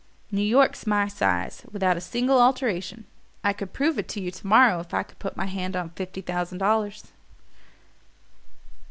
[0.31, 3.05] New York's my size without a single alteration.
[3.43, 5.91] I could prove it to you to morrow if I could put my hand on
[5.91, 7.11] fifty thousand dollars."